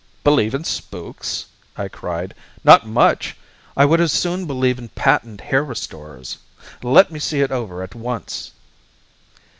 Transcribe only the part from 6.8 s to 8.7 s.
Let me see over it at once."